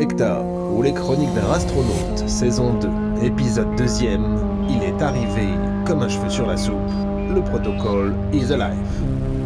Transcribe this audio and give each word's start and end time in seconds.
Hector, 0.00 0.44
ou 0.74 0.82
les 0.82 0.92
chroniques 0.92 1.32
d'un 1.34 1.50
astronaute, 1.52 2.28
saison 2.28 2.74
2, 2.74 3.24
épisode 3.24 3.76
2 3.76 3.84
il 4.68 4.82
est 4.82 5.00
arrivé 5.00 5.48
comme 5.86 6.02
un 6.02 6.08
cheveu 6.08 6.28
sur 6.28 6.46
la 6.46 6.56
soupe. 6.56 6.74
Le 7.32 7.40
protocole 7.42 8.14
is 8.32 8.52
alive. 8.52 9.43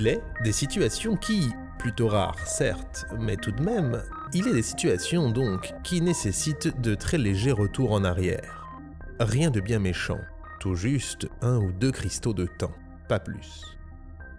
Il 0.00 0.06
est 0.06 0.22
des 0.44 0.52
situations 0.52 1.16
qui, 1.16 1.50
plutôt 1.76 2.06
rares 2.06 2.46
certes, 2.46 3.04
mais 3.18 3.34
tout 3.34 3.50
de 3.50 3.64
même, 3.64 4.00
il 4.32 4.46
est 4.46 4.52
des 4.52 4.62
situations 4.62 5.28
donc 5.28 5.74
qui 5.82 6.00
nécessitent 6.00 6.80
de 6.80 6.94
très 6.94 7.18
légers 7.18 7.50
retours 7.50 7.90
en 7.90 8.04
arrière. 8.04 8.64
Rien 9.18 9.50
de 9.50 9.58
bien 9.58 9.80
méchant, 9.80 10.20
tout 10.60 10.76
juste 10.76 11.26
un 11.42 11.56
ou 11.56 11.72
deux 11.72 11.90
cristaux 11.90 12.32
de 12.32 12.46
temps, 12.46 12.70
pas 13.08 13.18
plus. 13.18 13.76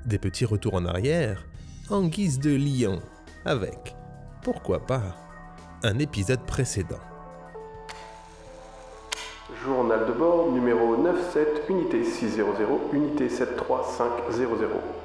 Des 0.05 0.17
petits 0.17 0.45
retours 0.45 0.75
en 0.75 0.85
arrière, 0.85 1.45
en 1.89 2.03
guise 2.03 2.39
de 2.39 2.55
lion, 2.55 3.01
avec, 3.43 3.97
pourquoi 4.41 4.85
pas, 4.85 5.17
un 5.83 5.99
épisode 5.99 6.45
précédent. 6.45 7.01
Journal 9.65 10.07
de 10.07 10.13
bord 10.13 10.53
numéro 10.53 10.95
97, 10.95 11.63
unité 11.67 12.05
600, 12.05 12.43
unité 12.93 13.27
73500. 13.27 14.98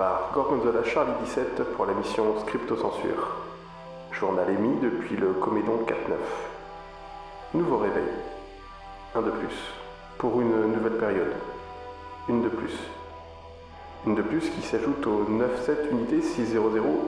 Par 0.00 0.30
Gorgonzola 0.32 0.82
Charlie 0.82 1.12
17 1.26 1.62
pour 1.76 1.84
la 1.84 1.92
mission 1.92 2.24
Scripto-Censure. 2.40 3.36
Journal 4.12 4.48
émis 4.48 4.80
depuis 4.80 5.14
le 5.14 5.34
Comédon 5.34 5.84
4-9. 5.86 5.92
Nouveau 7.52 7.76
réveil. 7.76 8.08
Un 9.14 9.20
de 9.20 9.30
plus. 9.30 9.54
Pour 10.16 10.40
une 10.40 10.72
nouvelle 10.72 10.96
période. 10.96 11.34
Une 12.30 12.40
de 12.40 12.48
plus. 12.48 12.72
Une 14.06 14.14
de 14.14 14.22
plus 14.22 14.48
qui 14.48 14.62
s'ajoute 14.62 15.06
au 15.06 15.24
9-7 15.24 15.90
unité 15.90 16.22
600, 16.22 16.60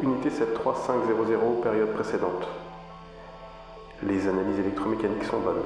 unité 0.02 0.28
73500 0.28 1.62
période 1.62 1.94
précédente. 1.94 2.46
Les 4.02 4.28
analyses 4.28 4.58
électromécaniques 4.58 5.24
sont 5.24 5.38
bonnes. 5.38 5.64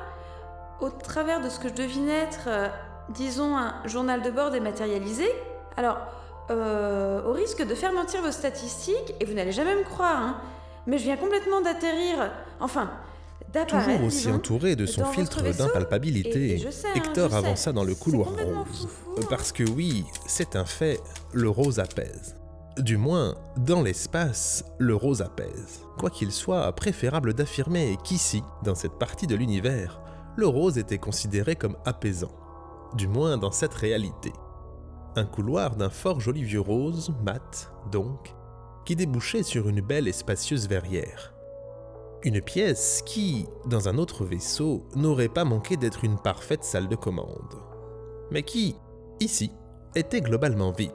au 0.81 0.89
travers 0.89 1.39
de 1.39 1.47
ce 1.47 1.59
que 1.59 1.69
je 1.69 1.73
devine 1.75 2.09
être, 2.09 2.47
euh, 2.47 2.67
disons, 3.09 3.55
un 3.55 3.75
journal 3.85 4.21
de 4.21 4.31
bord 4.31 4.51
dématérialisé. 4.51 5.29
Alors, 5.77 5.97
euh, 6.51 7.23
au 7.23 7.31
risque 7.31 7.65
de 7.65 7.75
faire 7.75 7.93
mentir 7.93 8.21
vos 8.21 8.31
statistiques, 8.31 9.15
et 9.21 9.25
vous 9.25 9.33
n'allez 9.33 9.53
jamais 9.53 9.75
me 9.75 9.83
croire, 9.83 10.17
hein, 10.17 10.41
mais 10.89 10.97
je 10.97 11.03
viens 11.03 11.17
complètement 11.17 11.61
d'atterrir. 11.61 12.31
Enfin, 12.59 12.91
Toujours 13.67 14.03
aussi 14.03 14.29
entouré 14.29 14.75
de 14.75 14.85
son 14.85 15.05
filtre 15.05 15.41
d'impalpabilité, 15.41 16.63
Hector 16.95 17.33
avança 17.33 17.71
dans 17.71 17.83
le 17.83 17.95
couloir 17.95 18.29
rose. 18.29 18.87
Parce 19.29 19.51
que 19.51 19.63
oui, 19.63 20.05
c'est 20.27 20.55
un 20.55 20.65
fait, 20.65 21.01
le 21.33 21.49
rose 21.49 21.79
apaise. 21.79 22.35
Du 22.77 22.97
moins, 22.97 23.35
dans 23.57 23.81
l'espace, 23.81 24.63
le 24.77 24.95
rose 24.95 25.21
apaise. 25.21 25.81
Quoi 25.97 26.11
qu'il 26.11 26.31
soit, 26.31 26.71
préférable 26.73 27.33
d'affirmer 27.33 27.97
qu'ici, 28.03 28.43
dans 28.63 28.75
cette 28.75 28.99
partie 28.99 29.27
de 29.27 29.35
l'univers, 29.35 29.99
le 30.35 30.47
rose 30.47 30.77
était 30.77 30.99
considéré 30.99 31.55
comme 31.55 31.75
apaisant. 31.85 32.31
Du 32.93 33.07
moins 33.07 33.37
dans 33.37 33.51
cette 33.51 33.73
réalité. 33.73 34.31
Un 35.15 35.25
couloir 35.25 35.75
d'un 35.75 35.89
fort 35.89 36.21
joli 36.21 36.43
vieux 36.43 36.61
rose, 36.61 37.11
mat, 37.25 37.73
donc, 37.91 38.35
qui 38.89 38.95
débouchait 38.95 39.43
sur 39.43 39.69
une 39.69 39.81
belle 39.81 40.07
et 40.07 40.11
spacieuse 40.11 40.67
verrière. 40.67 41.35
Une 42.23 42.41
pièce 42.41 43.03
qui, 43.05 43.45
dans 43.67 43.87
un 43.87 43.99
autre 43.99 44.25
vaisseau, 44.25 44.83
n'aurait 44.95 45.29
pas 45.29 45.45
manqué 45.45 45.77
d'être 45.77 46.03
une 46.03 46.17
parfaite 46.17 46.63
salle 46.63 46.87
de 46.87 46.95
commande. 46.95 47.53
Mais 48.31 48.41
qui, 48.41 48.77
ici, 49.19 49.51
était 49.95 50.21
globalement 50.21 50.71
vide. 50.71 50.89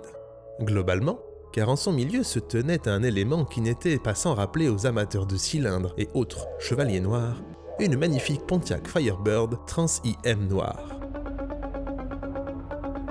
Globalement, 0.60 1.20
car 1.52 1.68
en 1.68 1.76
son 1.76 1.92
milieu 1.92 2.24
se 2.24 2.40
tenait 2.40 2.88
un 2.88 3.04
élément 3.04 3.44
qui 3.44 3.60
n'était 3.60 4.00
pas 4.00 4.16
sans 4.16 4.34
rappeler 4.34 4.68
aux 4.68 4.86
amateurs 4.86 5.26
de 5.26 5.36
cylindres 5.36 5.94
et 5.96 6.08
autres 6.14 6.48
chevaliers 6.58 6.98
noirs 6.98 7.40
une 7.78 7.96
magnifique 7.96 8.44
Pontiac 8.44 8.88
Firebird 8.88 9.56
Trans 9.68 10.00
IM 10.04 10.48
noire. 10.48 10.98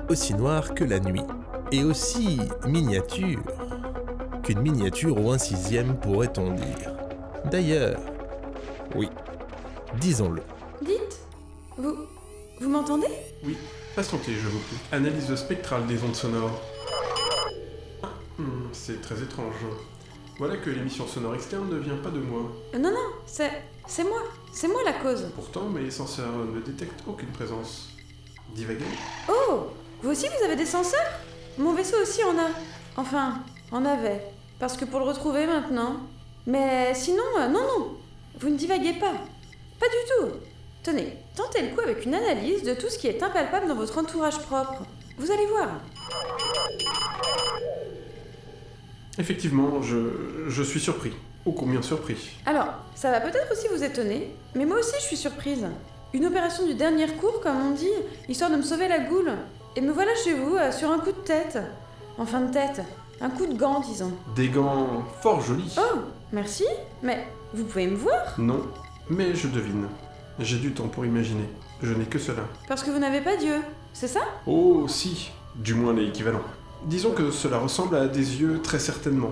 Aussi 0.09 0.33
noire 0.33 0.73
que 0.73 0.83
la 0.83 0.99
nuit, 0.99 1.23
et 1.71 1.85
aussi 1.85 2.37
miniature 2.67 3.72
qu'une 4.43 4.59
miniature 4.61 5.17
ou 5.19 5.31
un 5.31 5.37
sixième 5.37 5.97
pourrait-on 5.99 6.51
dire. 6.51 6.93
D'ailleurs, 7.49 7.99
oui, 8.95 9.09
disons-le. 9.99 10.41
Dites 10.81 11.19
Vous. 11.77 11.95
Vous 12.61 12.69
m'entendez? 12.69 13.07
Oui, 13.43 13.57
patientez, 13.95 14.33
je 14.33 14.47
vous 14.47 14.59
prie. 14.59 14.77
Analyse 14.91 15.33
spectrale 15.35 15.85
des 15.87 16.01
ondes 16.03 16.15
sonores. 16.15 16.61
Hmm, 18.37 18.67
c'est 18.71 19.01
très 19.01 19.21
étrange. 19.21 19.55
Voilà 20.37 20.57
que 20.57 20.69
l'émission 20.69 21.07
sonore 21.07 21.35
externe 21.35 21.69
ne 21.69 21.77
vient 21.77 21.97
pas 21.97 22.09
de 22.09 22.19
moi. 22.19 22.41
Euh, 22.73 22.79
non, 22.79 22.91
non, 22.91 23.09
c'est. 23.25 23.51
C'est 23.87 24.03
moi. 24.03 24.21
C'est 24.53 24.67
moi 24.67 24.81
la 24.85 24.93
cause. 24.93 25.27
Pourtant, 25.35 25.67
mes 25.69 25.91
senseurs 25.91 26.31
ne 26.53 26.61
détectent 26.61 27.03
aucune 27.07 27.29
présence. 27.29 27.89
Divaguez. 28.55 28.85
Oh 29.29 29.67
Vous 30.01 30.11
aussi, 30.11 30.27
vous 30.27 30.45
avez 30.45 30.55
des 30.55 30.65
senseurs? 30.65 30.99
Mon 31.57 31.73
vaisseau 31.73 31.97
aussi 32.01 32.23
en 32.23 32.37
a. 32.37 32.49
Enfin, 32.97 33.39
en 33.73 33.85
avait. 33.85 34.21
Parce 34.59 34.77
que 34.77 34.85
pour 34.85 34.99
le 34.99 35.05
retrouver 35.05 35.45
maintenant. 35.45 35.97
Mais 36.45 36.93
sinon, 36.93 37.23
euh, 37.39 37.47
non, 37.47 37.61
non, 37.61 37.97
vous 38.39 38.49
ne 38.49 38.55
divaguez 38.55 38.93
pas. 38.93 39.13
Pas 39.79 39.87
du 39.87 40.09
tout. 40.09 40.37
Tenez, 40.83 41.17
tentez 41.35 41.61
le 41.61 41.75
coup 41.75 41.81
avec 41.81 42.05
une 42.05 42.13
analyse 42.13 42.63
de 42.63 42.73
tout 42.73 42.89
ce 42.89 42.97
qui 42.97 43.07
est 43.07 43.23
impalpable 43.23 43.67
dans 43.67 43.75
votre 43.75 43.97
entourage 43.97 44.39
propre. 44.39 44.83
Vous 45.17 45.31
allez 45.31 45.45
voir. 45.47 45.69
Effectivement, 49.17 49.81
je, 49.81 50.47
je 50.47 50.63
suis 50.63 50.79
surpris. 50.79 51.13
Oh 51.45 51.51
combien 51.51 51.81
surpris. 51.81 52.31
Alors, 52.45 52.67
ça 52.95 53.11
va 53.11 53.21
peut-être 53.21 53.51
aussi 53.51 53.67
vous 53.67 53.83
étonner, 53.83 54.33
mais 54.55 54.65
moi 54.65 54.79
aussi 54.79 54.95
je 54.99 55.05
suis 55.05 55.17
surprise. 55.17 55.65
Une 56.13 56.25
opération 56.25 56.65
du 56.65 56.73
dernier 56.73 57.07
cours, 57.07 57.41
comme 57.41 57.57
on 57.67 57.71
dit, 57.71 57.89
histoire 58.29 58.49
de 58.49 58.55
me 58.55 58.61
sauver 58.61 58.87
la 58.87 58.99
goule. 58.99 59.31
Et 59.75 59.81
me 59.81 59.91
voilà 59.91 60.11
chez 60.23 60.33
vous, 60.33 60.55
euh, 60.55 60.71
sur 60.71 60.91
un 60.91 60.99
coup 60.99 61.11
de 61.11 61.23
tête. 61.25 61.57
Enfin 62.17 62.41
de 62.41 62.53
tête, 62.53 62.81
un 63.21 63.29
coup 63.29 63.45
de 63.45 63.57
gant, 63.57 63.79
disons. 63.79 64.11
Des 64.35 64.49
gants 64.49 65.03
fort 65.21 65.41
jolis. 65.41 65.75
Oh, 65.77 65.99
merci, 66.31 66.65
mais 67.01 67.27
vous 67.53 67.63
pouvez 67.63 67.87
me 67.87 67.95
voir 67.95 68.35
Non, 68.37 68.61
mais 69.09 69.33
je 69.35 69.47
devine. 69.47 69.87
J'ai 70.39 70.57
du 70.57 70.73
temps 70.73 70.87
pour 70.87 71.05
imaginer. 71.05 71.47
Je 71.81 71.93
n'ai 71.93 72.05
que 72.05 72.19
cela. 72.19 72.43
Parce 72.67 72.83
que 72.83 72.91
vous 72.91 72.99
n'avez 72.99 73.21
pas 73.21 73.37
d'yeux, 73.37 73.61
c'est 73.93 74.07
ça? 74.07 74.21
Oh, 74.47 74.85
si, 74.87 75.31
du 75.55 75.73
moins 75.73 75.93
l'équivalent. 75.93 76.41
Disons 76.85 77.11
que 77.11 77.31
cela 77.31 77.59
ressemble 77.59 77.95
à 77.95 78.07
des 78.07 78.41
yeux 78.41 78.59
très 78.61 78.79
certainement. 78.79 79.31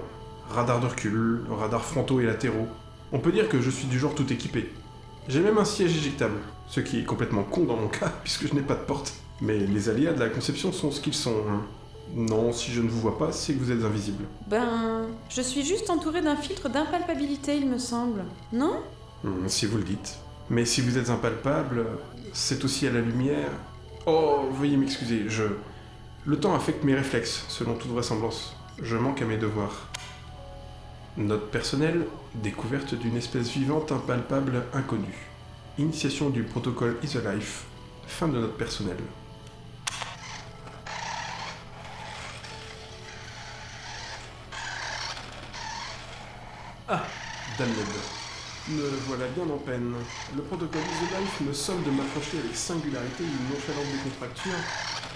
Radar 0.49 0.79
de 0.79 0.87
recul, 0.87 1.43
radar 1.49 1.83
frontaux 1.83 2.19
et 2.19 2.25
latéraux. 2.25 2.67
On 3.13 3.19
peut 3.19 3.31
dire 3.31 3.49
que 3.49 3.59
je 3.61 3.69
suis 3.69 3.87
du 3.87 3.97
genre 3.99 4.15
tout 4.15 4.31
équipé. 4.31 4.71
J'ai 5.27 5.39
même 5.39 5.57
un 5.57 5.65
siège 5.65 5.95
éjectable, 5.97 6.37
ce 6.67 6.79
qui 6.79 6.99
est 6.99 7.03
complètement 7.03 7.43
con 7.43 7.61
dans 7.63 7.75
mon 7.77 7.87
cas, 7.99 8.11
puisque 8.23 8.47
je 8.47 8.53
n'ai 8.53 8.61
pas 8.61 8.75
de 8.75 8.83
porte. 8.83 9.13
Mais 9.41 9.57
les 9.57 9.89
aléas 9.89 10.13
de 10.13 10.19
la 10.19 10.29
conception 10.29 10.71
sont 10.71 10.91
ce 10.91 11.01
qu'ils 11.01 11.13
sont. 11.13 11.35
hein. 11.49 11.61
Non, 12.15 12.51
si 12.51 12.71
je 12.71 12.81
ne 12.81 12.89
vous 12.89 12.99
vois 12.99 13.17
pas, 13.17 13.31
c'est 13.31 13.53
que 13.53 13.59
vous 13.59 13.71
êtes 13.71 13.83
invisible. 13.83 14.25
Ben, 14.47 15.07
je 15.29 15.41
suis 15.41 15.63
juste 15.63 15.89
entourée 15.89 16.21
d'un 16.21 16.35
filtre 16.35 16.69
d'impalpabilité, 16.69 17.55
il 17.55 17.69
me 17.69 17.77
semble. 17.77 18.23
Non? 18.51 18.81
Hmm, 19.23 19.47
si 19.47 19.65
vous 19.65 19.77
le 19.77 19.83
dites. 19.83 20.17
Mais 20.49 20.65
si 20.65 20.81
vous 20.81 20.97
êtes 20.97 21.09
impalpable, 21.09 21.85
c'est 22.33 22.65
aussi 22.65 22.87
à 22.87 22.91
la 22.91 22.99
lumière. 22.99 23.51
Oh, 24.05 24.49
veuillez 24.51 24.77
m'excuser, 24.77 25.25
je. 25.27 25.43
Le 26.25 26.39
temps 26.39 26.53
affecte 26.53 26.83
mes 26.83 26.95
réflexes, 26.95 27.45
selon 27.47 27.75
toute 27.75 27.91
vraisemblance. 27.91 28.55
Je 28.81 28.97
manque 28.97 29.21
à 29.21 29.25
mes 29.25 29.37
devoirs. 29.37 29.87
Note 31.17 31.49
personnelle, 31.51 32.05
découverte 32.35 32.95
d'une 32.95 33.17
espèce 33.17 33.49
vivante 33.49 33.91
impalpable 33.91 34.63
inconnue. 34.73 35.27
Initiation 35.77 36.29
du 36.29 36.43
protocole 36.43 36.97
Isolife. 37.03 37.65
Fin 38.07 38.27
de 38.27 38.39
note 38.39 38.57
personnelle. 38.57 38.97
Me 48.69 48.89
voilà 49.07 49.25
bien 49.35 49.43
en 49.51 49.57
peine. 49.57 49.93
Le 50.35 50.41
protocole 50.43 50.81
Isolife 50.81 51.41
me 51.41 51.53
somme 51.53 51.83
de 51.83 51.89
m'approcher 51.89 52.37
avec 52.37 52.55
singularité 52.55 53.23
une 53.23 53.49
nonchalante 53.49 53.89
décontracture, 53.91 54.59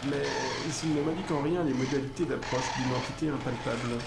mais 0.10 0.26
il 0.84 0.96
ne 0.96 1.02
m'indique 1.02 1.30
en 1.30 1.42
rien 1.42 1.64
les 1.64 1.74
modalités 1.74 2.26
d'approche 2.26 2.66
d'une 2.78 2.96
entité 2.96 3.30
impalpable. 3.30 4.02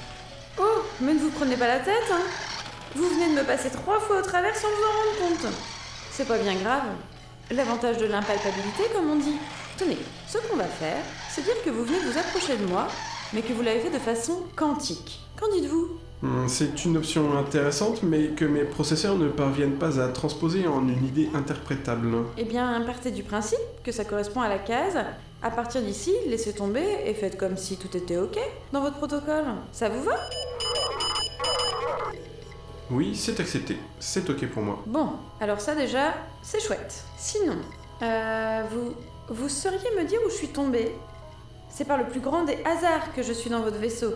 Oh, 0.58 0.82
mais 1.00 1.14
ne 1.14 1.20
vous 1.20 1.30
prenez 1.30 1.56
pas 1.56 1.68
la 1.68 1.78
tête, 1.78 2.10
hein 2.10 2.26
Vous 2.96 3.08
venez 3.08 3.28
de 3.28 3.40
me 3.40 3.44
passer 3.44 3.70
trois 3.70 4.00
fois 4.00 4.18
au 4.18 4.22
travers 4.22 4.56
sans 4.56 4.68
vous 4.68 4.82
en 4.82 4.94
rendre 4.98 5.38
compte. 5.38 5.52
C'est 6.10 6.26
pas 6.26 6.38
bien 6.38 6.54
grave. 6.56 6.90
L'avantage 7.52 7.98
de 7.98 8.06
l'impalpabilité, 8.06 8.90
comme 8.92 9.08
on 9.08 9.16
dit. 9.16 9.38
Tenez, 9.78 9.98
ce 10.26 10.38
qu'on 10.38 10.56
va 10.56 10.64
faire, 10.64 10.98
c'est 11.30 11.42
dire 11.42 11.62
que 11.64 11.70
vous 11.70 11.84
venez 11.84 12.00
vous 12.00 12.18
approcher 12.18 12.56
de 12.56 12.66
moi, 12.66 12.88
mais 13.32 13.42
que 13.42 13.52
vous 13.52 13.62
l'avez 13.62 13.80
fait 13.80 13.90
de 13.90 13.98
façon 13.98 14.42
quantique. 14.56 15.20
Qu'en 15.38 15.48
dites-vous? 15.52 15.88
Hmm, 16.22 16.48
C'est 16.48 16.84
une 16.84 16.96
option 16.96 17.36
intéressante, 17.38 18.02
mais 18.02 18.28
que 18.28 18.44
mes 18.44 18.64
processeurs 18.64 19.16
ne 19.16 19.28
parviennent 19.28 19.76
pas 19.78 20.00
à 20.00 20.08
transposer 20.08 20.66
en 20.66 20.86
une 20.88 21.04
idée 21.04 21.28
interprétable. 21.34 22.08
Eh 22.36 22.44
bien, 22.44 22.80
partez 22.86 23.10
du 23.10 23.22
principe 23.22 23.58
que 23.84 23.92
ça 23.92 24.04
correspond 24.04 24.40
à 24.40 24.48
la 24.48 24.58
case. 24.58 24.98
À 25.42 25.50
partir 25.50 25.80
d'ici, 25.82 26.12
laissez 26.26 26.52
tomber 26.52 26.84
et 27.06 27.14
faites 27.14 27.38
comme 27.38 27.56
si 27.56 27.76
tout 27.76 27.96
était 27.96 28.16
OK 28.16 28.36
dans 28.72 28.80
votre 28.80 28.96
protocole. 28.96 29.44
Ça 29.70 29.88
vous 29.88 30.02
va? 30.02 30.16
Oui, 32.90 33.14
c'est 33.14 33.38
accepté. 33.38 33.76
C'est 34.00 34.28
ok 34.30 34.46
pour 34.48 34.62
moi. 34.62 34.82
Bon, 34.86 35.10
alors 35.40 35.60
ça 35.60 35.74
déjà, 35.74 36.14
c'est 36.42 36.60
chouette. 36.60 37.04
Sinon, 37.18 37.58
euh, 38.02 38.62
vous, 38.70 38.94
vous 39.34 39.48
sauriez 39.48 39.90
me 39.96 40.04
dire 40.04 40.18
où 40.26 40.30
je 40.30 40.34
suis 40.34 40.48
tombée? 40.48 40.92
C'est 41.78 41.84
par 41.84 41.96
le 41.96 42.08
plus 42.08 42.18
grand 42.18 42.42
des 42.42 42.58
hasards 42.64 43.14
que 43.14 43.22
je 43.22 43.32
suis 43.32 43.50
dans 43.50 43.60
votre 43.60 43.78
vaisseau. 43.78 44.12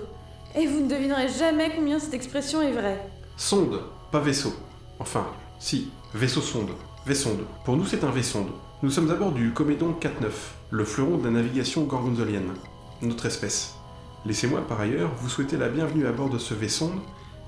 Et 0.56 0.66
vous 0.66 0.80
ne 0.80 0.88
devinerez 0.88 1.28
jamais 1.28 1.70
combien 1.72 2.00
cette 2.00 2.12
expression 2.12 2.60
est 2.60 2.72
vraie. 2.72 3.00
Sonde, 3.36 3.84
pas 4.10 4.18
vaisseau. 4.18 4.52
Enfin, 4.98 5.28
si, 5.60 5.92
vaisseau-sonde. 6.12 6.70
Vaisonde. 7.06 7.44
Pour 7.64 7.76
nous, 7.76 7.86
c'est 7.86 8.02
un 8.02 8.10
vaisonde. 8.10 8.48
Nous 8.82 8.90
sommes 8.90 9.12
à 9.12 9.14
bord 9.14 9.30
du 9.30 9.52
Comédon 9.52 9.94
4-9, 10.00 10.08
le 10.72 10.84
fleuron 10.84 11.18
de 11.18 11.24
la 11.26 11.30
navigation 11.30 11.84
gorgonzolienne, 11.84 12.52
notre 13.00 13.26
espèce. 13.26 13.74
Laissez-moi 14.26 14.66
par 14.66 14.80
ailleurs 14.80 15.12
vous 15.18 15.28
souhaiter 15.28 15.56
la 15.56 15.68
bienvenue 15.68 16.08
à 16.08 16.10
bord 16.10 16.30
de 16.30 16.38
ce 16.38 16.54
vaisonde 16.54 16.98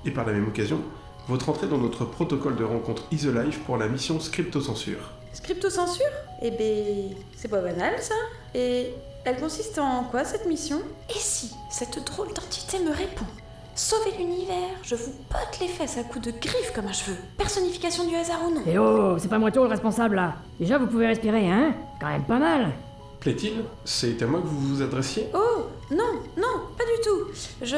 et 0.05 0.11
par 0.11 0.25
la 0.25 0.31
même 0.31 0.47
occasion, 0.47 0.79
votre 1.27 1.49
entrée 1.49 1.67
dans 1.67 1.77
notre 1.77 2.05
protocole 2.05 2.55
de 2.55 2.63
rencontre 2.63 3.03
Isolife 3.11 3.59
pour 3.65 3.75
la 3.75 3.89
mission 3.89 4.21
Scriptocensure. 4.21 5.11
Scriptocensure? 5.33 6.05
Eh 6.41 6.51
ben, 6.51 7.17
c'est 7.35 7.49
pas 7.49 7.59
banal 7.59 8.01
ça. 8.01 8.15
Et 8.53 8.93
elle 9.25 9.39
consiste 9.39 9.79
en 9.79 10.03
quoi 10.03 10.23
cette 10.23 10.45
mission? 10.45 10.79
Et 11.09 11.19
si 11.19 11.51
cette 11.69 12.03
drôle 12.05 12.33
d'entité 12.33 12.79
me 12.79 12.91
répond? 12.91 13.25
Sauvez 13.73 14.11
l'univers, 14.17 14.69
je 14.83 14.95
vous 14.95 15.11
botte 15.29 15.59
les 15.59 15.67
fesses 15.67 15.97
à 15.97 16.03
coups 16.03 16.27
de 16.27 16.31
griffes 16.31 16.71
comme 16.73 16.85
un 16.85 16.93
cheveu. 16.93 17.17
Personnification 17.37 18.07
du 18.07 18.15
hasard 18.15 18.39
ou 18.47 18.53
non? 18.53 18.61
Eh 18.65 18.77
oh, 18.77 19.17
c'est 19.19 19.27
pas 19.27 19.39
moi 19.39 19.51
tout 19.51 19.61
le 19.61 19.67
responsable 19.67 20.15
là. 20.15 20.35
Déjà, 20.59 20.77
vous 20.77 20.87
pouvez 20.87 21.07
respirer, 21.07 21.49
hein? 21.49 21.73
Quand 21.99 22.07
même 22.07 22.23
pas 22.23 22.39
mal. 22.39 22.71
Plaît-il 23.19 23.63
C'est 23.83 24.21
à 24.21 24.27
moi 24.27 24.39
que 24.39 24.47
vous 24.47 24.75
vous 24.75 24.81
adressiez? 24.81 25.27
Oh 25.33 25.65
non, 25.91 26.21
non, 26.37 26.61
pas 26.77 26.83
du 26.85 27.01
tout. 27.03 27.31
Je, 27.61 27.75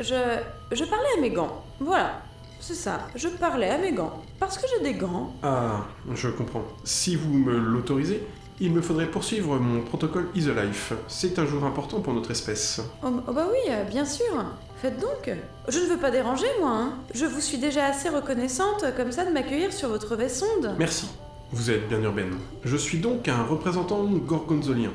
je, 0.00 0.38
je 0.74 0.84
parlais 0.84 1.08
à 1.18 1.20
mes 1.20 1.30
gants. 1.30 1.62
Voilà, 1.80 2.22
c'est 2.60 2.74
ça. 2.74 3.00
Je 3.16 3.28
parlais 3.28 3.68
à 3.68 3.78
mes 3.78 3.92
gants 3.92 4.22
parce 4.38 4.56
que 4.56 4.66
j'ai 4.68 4.82
des 4.84 4.94
gants. 4.94 5.32
Ah, 5.42 5.84
je 6.14 6.28
comprends. 6.28 6.62
Si 6.84 7.16
vous 7.16 7.34
me 7.34 7.58
l'autorisez, 7.58 8.24
il 8.62 8.72
me 8.72 8.80
faudrait 8.80 9.10
poursuivre 9.10 9.58
mon 9.58 9.82
protocole 9.82 10.28
Isolife. 10.36 10.92
C'est 11.08 11.38
un 11.38 11.46
jour 11.46 11.64
important 11.64 12.00
pour 12.00 12.14
notre 12.14 12.30
espèce. 12.30 12.80
Oh, 13.04 13.08
oh 13.26 13.32
bah 13.32 13.46
oui, 13.50 13.58
euh, 13.70 13.82
bien 13.84 14.04
sûr. 14.04 14.44
Faites 14.80 15.00
donc. 15.00 15.30
Je 15.68 15.78
ne 15.80 15.86
veux 15.86 15.98
pas 15.98 16.10
déranger, 16.12 16.46
moi. 16.60 16.70
hein. 16.70 16.92
Je 17.12 17.26
vous 17.26 17.40
suis 17.40 17.58
déjà 17.58 17.86
assez 17.86 18.08
reconnaissante 18.08 18.84
comme 18.96 19.10
ça 19.12 19.24
de 19.24 19.30
m'accueillir 19.32 19.72
sur 19.72 19.88
votre 19.88 20.14
vaisonde. 20.16 20.74
Merci. 20.78 21.08
Vous 21.50 21.70
êtes 21.70 21.88
bien 21.88 22.00
urbaine. 22.02 22.34
Je 22.64 22.76
suis 22.76 22.98
donc 22.98 23.26
un 23.28 23.42
représentant 23.42 24.04
gorgonzolien. 24.04 24.90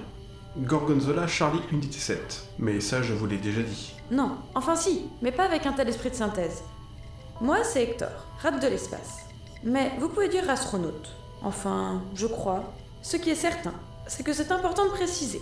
Gorgonzola 0.58 1.28
Charlie 1.28 1.62
Unité 1.71 2.00
7. 2.00 2.44
Mais 2.59 2.80
ça, 2.80 3.02
je 3.02 3.14
vous 3.14 3.28
l'ai 3.28 3.38
déjà 3.38 3.62
dit. 3.62 3.94
Non, 4.12 4.31
enfin 4.56 4.76
si, 4.78 5.04
mais 5.21 5.31
pas 5.31 5.44
avec 5.44 5.66
un 5.66 5.74
tel 5.74 5.90
esprit 5.90 6.09
de 6.09 6.16
synthèse. 6.16 6.64
Moi, 7.42 7.57
c'est 7.64 7.83
Hector, 7.83 8.09
rate 8.42 8.62
de 8.62 8.68
l'espace. 8.68 9.19
Mais 9.64 9.92
vous 10.00 10.09
pouvez 10.09 10.30
dire 10.30 10.50
astronaute. 10.50 11.09
Enfin, 11.44 12.02
je 12.16 12.26
crois. 12.28 12.64
Ce 13.09 13.16
qui 13.16 13.30
est 13.30 13.35
certain, 13.35 13.71
c'est 14.06 14.21
que 14.21 14.33
c'est 14.33 14.52
important 14.52 14.83
de 14.83 14.90
préciser. 14.90 15.42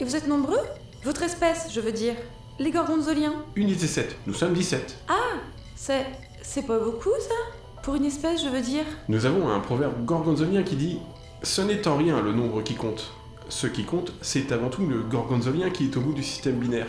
Et 0.00 0.04
vous 0.04 0.16
êtes 0.16 0.26
nombreux? 0.26 0.58
Votre 1.04 1.22
espèce, 1.22 1.68
je 1.70 1.80
veux 1.80 1.92
dire. 1.92 2.16
Les 2.58 2.72
gorgonzoliens. 2.72 3.34
Unité 3.54 3.86
7. 3.86 4.16
Nous 4.26 4.34
sommes 4.34 4.52
17. 4.52 4.96
Ah 5.08 5.36
C'est. 5.76 6.04
C'est 6.42 6.66
pas 6.66 6.80
beaucoup, 6.80 7.12
ça? 7.20 7.36
Pour 7.84 7.94
une 7.94 8.04
espèce, 8.04 8.42
je 8.42 8.48
veux 8.48 8.60
dire. 8.62 8.82
Nous 9.08 9.26
avons 9.26 9.48
un 9.48 9.60
proverbe 9.60 10.04
gorgonzolien 10.04 10.64
qui 10.64 10.74
dit 10.74 10.98
Ce 11.44 11.62
n'est 11.62 11.86
en 11.86 11.96
rien 11.98 12.20
le 12.20 12.32
nombre 12.32 12.62
qui 12.62 12.74
compte. 12.74 13.12
Ce 13.48 13.68
qui 13.68 13.84
compte, 13.84 14.12
c'est 14.20 14.50
avant 14.50 14.68
tout 14.68 14.84
le 14.84 15.02
gorgonzolien 15.02 15.70
qui 15.70 15.84
est 15.84 15.96
au 15.96 16.00
bout 16.00 16.14
du 16.14 16.24
système 16.24 16.56
binaire. 16.56 16.88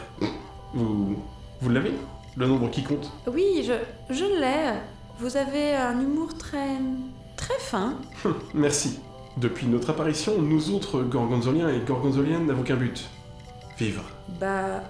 Vous. 0.73 1.17
Vous 1.61 1.69
l'avez? 1.69 1.93
Le 2.35 2.47
nombre 2.47 2.71
qui 2.71 2.81
compte? 2.81 3.11
Oui, 3.27 3.63
je. 3.63 3.73
Je 4.11 4.25
l'ai. 4.25 4.73
Vous 5.19 5.37
avez 5.37 5.75
un 5.75 5.99
humour 6.01 6.35
très. 6.35 6.79
très 7.37 7.59
fin. 7.59 7.93
Merci. 8.55 8.97
Depuis 9.37 9.67
notre 9.67 9.89
apparition, 9.91 10.41
nous 10.41 10.71
autres 10.71 11.01
gorgonzoliens 11.01 11.69
et 11.69 11.79
gorgonzoliennes 11.79 12.45
n'avons 12.45 12.63
qu'un 12.63 12.75
but 12.75 13.09
vivre. 13.77 14.03
Bah. 14.39 14.83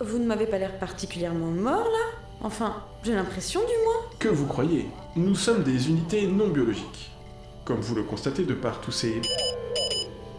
Vous 0.00 0.18
ne 0.18 0.26
m'avez 0.26 0.46
pas 0.46 0.58
l'air 0.58 0.76
particulièrement 0.78 1.52
mort, 1.52 1.84
là? 1.84 2.18
Enfin, 2.40 2.82
j'ai 3.04 3.14
l'impression, 3.14 3.60
du 3.60 3.84
moins. 3.84 4.10
Que 4.18 4.28
vous 4.28 4.46
croyez 4.46 4.86
Nous 5.14 5.36
sommes 5.36 5.62
des 5.62 5.88
unités 5.88 6.26
non 6.26 6.48
biologiques. 6.48 7.12
Comme 7.64 7.80
vous 7.80 7.94
le 7.94 8.02
constatez 8.02 8.44
de 8.44 8.54
par 8.54 8.80
tous 8.80 8.90
ces 8.90 9.22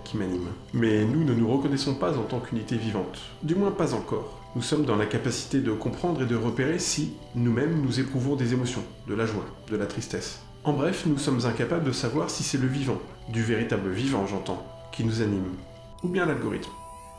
qui 0.04 0.18
m'animent. 0.18 0.52
Mais 0.74 1.06
nous 1.06 1.24
ne 1.24 1.34
nous 1.34 1.52
reconnaissons 1.52 1.96
pas 1.96 2.18
en 2.18 2.24
tant 2.24 2.40
qu'unité 2.40 2.76
vivante. 2.76 3.20
Du 3.44 3.56
moins 3.56 3.72
pas 3.72 3.94
encore. 3.94 4.42
Nous 4.56 4.62
sommes 4.62 4.86
dans 4.86 4.98
la 4.98 5.06
capacité 5.06 5.60
de 5.60 5.72
comprendre 5.72 6.22
et 6.22 6.26
de 6.26 6.36
repérer 6.36 6.80
si, 6.80 7.14
nous-mêmes, 7.34 7.82
nous 7.82 8.00
éprouvons 8.00 8.36
des 8.36 8.54
émotions, 8.54 8.84
de 9.08 9.16
la 9.16 9.26
joie, 9.26 9.46
de 9.72 9.76
la 9.76 9.86
tristesse. 9.86 10.42
En 10.66 10.74
bref, 10.74 11.06
nous 11.06 11.20
sommes 11.20 11.46
incapables 11.46 11.84
de 11.84 11.92
savoir 11.92 12.32
si 12.32 12.42
c'est 12.42 12.58
le 12.58 12.66
vivant, 12.66 12.98
du 13.30 13.44
véritable 13.44 13.92
vivant 13.92 14.26
j'entends, 14.26 14.66
qui 14.92 15.04
nous 15.04 15.22
anime, 15.22 15.54
ou 16.02 16.08
bien 16.08 16.26
l'algorithme. 16.26 16.72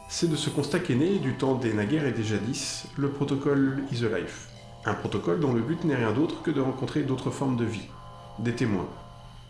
C'est 0.09 0.29
de 0.29 0.35
ce 0.35 0.51
constat 0.51 0.81
qu'est 0.81 0.97
né, 0.97 1.21
du 1.21 1.35
temps 1.35 1.55
des 1.55 1.73
naguères 1.73 2.07
et 2.07 2.13
des 2.13 2.25
jadis, 2.25 2.89
le 2.97 3.09
protocole 3.09 3.85
Isolife. 3.93 4.49
Un 4.85 4.95
protocole 4.95 5.39
dont 5.39 5.53
le 5.53 5.61
but 5.61 5.85
n'est 5.85 5.95
rien 5.95 6.11
d'autre 6.11 6.43
que 6.43 6.51
de 6.51 6.61
rencontrer 6.61 7.05
d'autres 7.05 7.31
formes 7.31 7.57
de 7.57 7.65
vie, 7.65 7.87
des 8.41 8.53
témoins. 8.53 8.89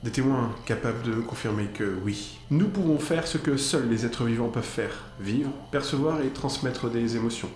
Des 0.03 0.11
témoins 0.11 0.55
capables 0.67 1.03
de 1.03 1.23
confirmer 1.23 1.69
que 1.69 1.97
oui, 2.05 2.39
nous 2.51 2.69
pouvons 2.69 2.99
faire 2.99 3.27
ce 3.27 3.39
que 3.39 3.57
seuls 3.57 3.89
les 3.89 4.05
êtres 4.05 4.25
vivants 4.25 4.51
peuvent 4.51 4.63
faire, 4.63 5.05
vivre, 5.21 5.51
percevoir 5.71 6.21
et 6.21 6.29
transmettre 6.29 6.91
des 6.91 7.17
émotions. 7.17 7.51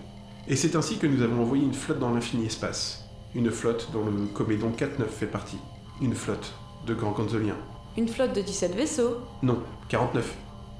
Et 0.47 0.55
c'est 0.55 0.75
ainsi 0.75 0.97
que 0.97 1.05
nous 1.05 1.21
avons 1.21 1.43
envoyé 1.43 1.63
une 1.63 1.75
flotte 1.75 1.99
dans 1.99 2.11
l'infini 2.11 2.47
espace. 2.47 3.05
Une 3.35 3.51
flotte 3.51 3.89
dont 3.93 4.05
le 4.05 4.25
Comédon 4.33 4.71
4-9 4.75 5.05
fait 5.05 5.27
partie. 5.27 5.59
Une 6.01 6.15
flotte 6.15 6.53
de 6.87 6.95
gorgonzoliens. 6.95 7.57
Une 7.95 8.07
flotte 8.07 8.33
de 8.35 8.41
17 8.41 8.75
vaisseaux 8.75 9.17
Non, 9.43 9.61
49. 9.87 10.35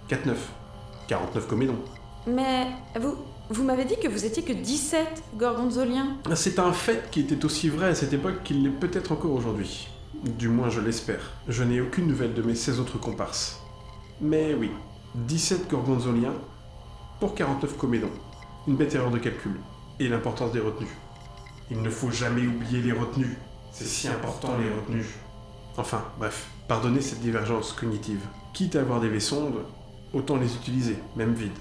4-9. 0.10 0.34
49 1.08 1.48
comédons. 1.48 1.78
Mais 2.26 2.66
vous, 3.00 3.16
vous 3.50 3.64
m'avez 3.64 3.86
dit 3.86 3.98
que 4.02 4.08
vous 4.08 4.26
étiez 4.26 4.42
que 4.42 4.54
17 4.54 5.24
gorgonzoliens. 5.38 6.18
C'est 6.34 6.58
un 6.58 6.74
fait 6.74 7.10
qui 7.12 7.20
était 7.20 7.46
aussi 7.46 7.70
vrai 7.70 7.90
à 7.90 7.96
cette 7.96 8.14
époque 8.14 8.42
qu'il 8.44 8.64
l'est 8.64 8.70
peut-être 8.70 9.12
encore 9.12 9.34
aujourd'hui. 9.34 9.88
Du 10.24 10.48
moins, 10.48 10.70
je 10.70 10.82
l'espère. 10.82 11.32
Je 11.48 11.64
n'ai 11.64 11.82
aucune 11.82 12.08
nouvelle 12.08 12.34
de 12.34 12.42
mes 12.42 12.56
16 12.56 12.80
autres 12.80 13.00
comparses. 13.00 13.62
Mais 14.22 14.56
oui, 14.56 14.72
17 15.16 15.70
gorgonzoliens 15.70 16.34
pour 17.20 17.36
49 17.36 17.78
comédons. 17.78 18.10
Une 18.68 18.76
bête 18.76 18.96
erreur 18.96 19.12
de 19.12 19.20
calcul. 19.20 19.60
Et 20.00 20.08
l'importance 20.08 20.52
des 20.52 20.60
retenues. 20.60 20.98
Il 21.70 21.82
ne 21.84 21.90
faut 21.92 22.10
jamais 22.10 22.48
oublier 22.48 22.82
les 22.82 22.92
retenues. 22.92 23.38
C'est 23.72 23.86
si 23.86 24.08
important 24.08 24.58
les 24.58 24.70
retenues. 24.70 25.08
Enfin, 25.78 26.04
bref, 26.20 26.48
pardonnez 26.68 27.02
cette 27.02 27.22
divergence 27.22 27.72
cognitive. 27.74 28.22
Quitte 28.54 28.76
à 28.76 28.82
avoir 28.82 29.00
des 29.00 29.10
vaisondes, 29.10 29.64
autant 30.14 30.36
les 30.36 30.54
utiliser, 30.56 30.98
même 31.16 31.34
vides. 31.34 31.52